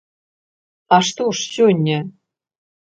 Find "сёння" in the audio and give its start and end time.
1.55-1.97